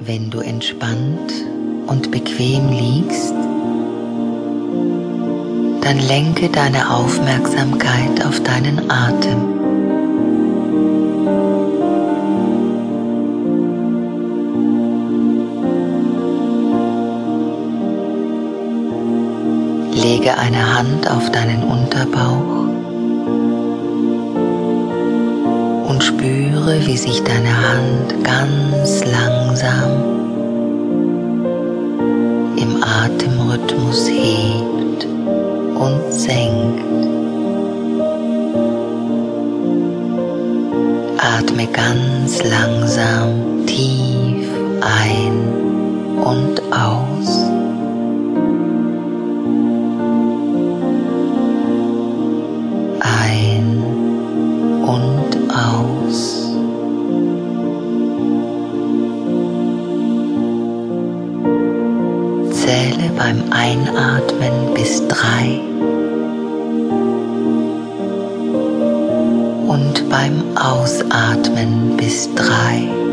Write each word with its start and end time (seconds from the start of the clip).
Wenn 0.00 0.30
du 0.30 0.40
entspannt 0.40 1.32
und 1.86 2.10
bequem 2.10 2.68
liegst, 2.68 3.32
dann 5.82 5.98
lenke 5.98 6.48
deine 6.48 6.90
Aufmerksamkeit 6.90 8.24
auf 8.26 8.42
deinen 8.42 8.90
Atem. 8.90 9.54
Lege 19.92 20.36
eine 20.36 20.76
Hand 20.76 21.08
auf 21.08 21.30
deinen 21.30 21.62
Unterbauch 21.62 22.23
wie 26.86 26.96
sich 26.98 27.22
deine 27.22 27.56
Hand 27.56 28.24
ganz 28.24 29.04
langsam 29.04 29.90
im 32.56 32.82
Atemrhythmus 32.82 34.08
hebt 34.08 35.06
und 35.06 36.12
senkt. 36.12 36.84
Atme 41.18 41.66
ganz 41.72 42.42
langsam 42.42 43.64
tief 43.66 44.48
ein 44.82 46.18
und 46.22 46.60
aus. 46.70 47.44
Zähle 62.84 63.10
beim 63.16 63.42
Einatmen 63.50 64.74
bis 64.74 65.02
drei 65.08 65.58
und 69.66 70.10
beim 70.10 70.54
Ausatmen 70.54 71.96
bis 71.96 72.28
drei. 72.34 73.03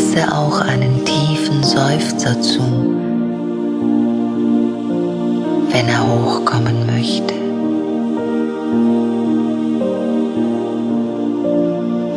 Lasse 0.00 0.34
auch 0.34 0.60
einen 0.62 1.04
tiefen 1.04 1.62
Seufzer 1.62 2.40
zu, 2.40 2.62
wenn 5.70 5.88
er 5.88 6.06
hochkommen 6.08 6.86
möchte. 6.86 7.34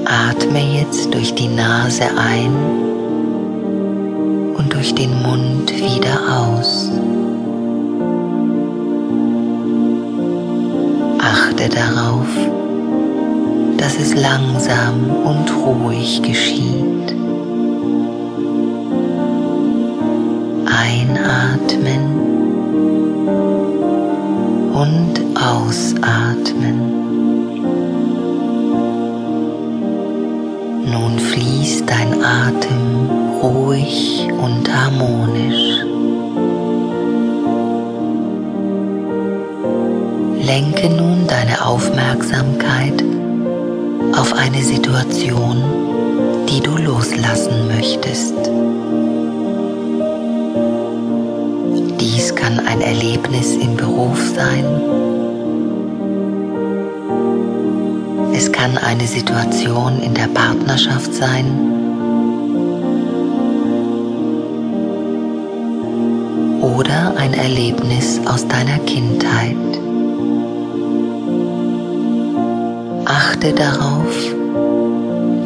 Atme 0.06 0.80
jetzt 0.80 1.14
durch 1.14 1.36
die 1.36 1.50
Nase 1.50 2.06
ein 2.16 2.56
und 4.56 4.74
durch 4.74 4.96
den 4.96 5.22
Mund 5.22 5.70
wieder 5.76 6.20
aus. 6.40 6.90
Achte 11.20 11.68
darauf, 11.68 12.28
dass 13.78 14.00
es 14.00 14.16
langsam 14.16 15.10
und 15.26 15.52
ruhig 15.66 16.22
geschieht. 16.22 16.83
Einatmen 20.86 22.04
und 24.74 25.14
ausatmen. 25.40 26.78
Nun 30.92 31.20
fließt 31.20 31.90
dein 31.90 32.22
Atem 32.22 33.10
ruhig 33.42 34.28
und 34.30 34.70
harmonisch. 34.76 35.86
Lenke 40.46 40.90
nun 40.90 41.28
deine 41.28 41.66
Aufmerksamkeit 41.66 43.02
auf 44.18 44.34
eine 44.34 44.62
Situation, 44.62 45.64
die 46.50 46.60
du 46.60 46.76
loslassen 46.76 47.70
möchtest. 47.70 48.34
Kann 52.56 52.68
ein 52.68 52.82
Erlebnis 52.82 53.56
im 53.56 53.76
Beruf 53.78 54.20
sein. 54.36 54.66
Es 58.36 58.52
kann 58.52 58.78
eine 58.78 59.08
Situation 59.08 60.00
in 60.02 60.14
der 60.14 60.28
Partnerschaft 60.28 61.14
sein. 61.14 61.46
Oder 66.62 67.14
ein 67.18 67.34
Erlebnis 67.34 68.22
aus 68.26 68.48
deiner 68.48 68.78
Kindheit. 68.80 69.56
Achte 73.06 73.54
darauf, 73.54 74.16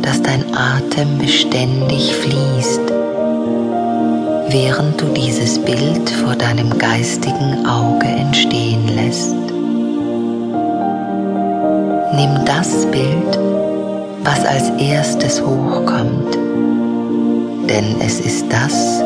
dass 0.02 0.22
dein 0.22 0.44
Atem 0.54 1.18
beständig 1.20 2.14
fließt 2.16 2.97
während 4.50 5.02
du 5.02 5.08
dieses 5.08 5.60
Bild 5.60 6.10
vor 6.10 6.36
deinem 6.36 6.78
geistigen 6.78 7.66
Auge 7.66 8.08
entstehen 8.08 8.88
lässt. 8.88 9.36
Nimm 12.14 12.46
das 12.46 12.86
Bild, 12.86 13.40
was 14.24 14.46
als 14.46 14.70
erstes 14.80 15.42
hochkommt, 15.42 16.36
denn 17.70 18.00
es 18.00 18.22
ist 18.22 18.46
das, 18.50 19.02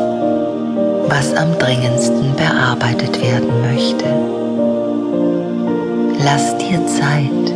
was 1.08 1.34
am 1.34 1.58
dringendsten 1.58 2.34
bearbeitet 2.36 3.20
werden 3.20 3.50
möchte. 3.62 4.04
Lass 6.24 6.56
dir 6.58 6.86
Zeit. 6.86 7.52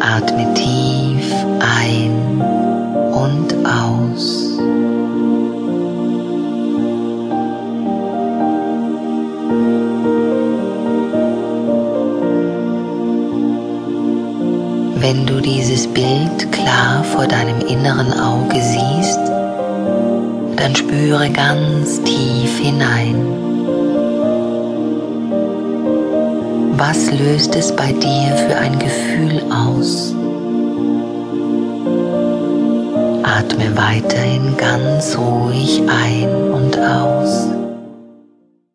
Atme 0.00 0.54
tief 0.54 1.05
Wenn 15.08 15.24
du 15.24 15.40
dieses 15.40 15.86
Bild 15.86 16.50
klar 16.50 17.04
vor 17.04 17.28
deinem 17.28 17.60
inneren 17.60 18.12
Auge 18.12 18.60
siehst, 18.60 19.20
dann 20.56 20.74
spüre 20.74 21.30
ganz 21.30 22.02
tief 22.02 22.58
hinein. 22.58 23.14
Was 26.72 27.08
löst 27.12 27.54
es 27.54 27.70
bei 27.70 27.92
dir 27.92 28.34
für 28.34 28.56
ein 28.56 28.76
Gefühl 28.80 29.42
aus? 29.48 30.12
Atme 33.22 33.76
weiterhin 33.76 34.56
ganz 34.56 35.16
ruhig 35.16 35.82
ein 35.86 36.50
und 36.50 36.76
aus. 36.80 37.65